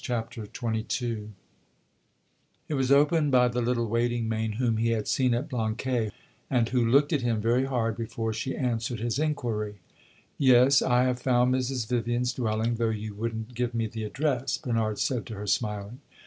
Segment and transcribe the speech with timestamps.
[0.03, 1.27] CHAPTER XXII
[2.67, 6.09] It was opened by the little waiting maid whom he had seen at Blanquais,
[6.49, 9.75] and who looked at him very hard before she answered his inquiry.
[10.39, 11.87] "You see I have found Mrs.
[11.87, 15.99] Vivian's dwelling, though you would n't give me the address," Bernard said to her, smiling.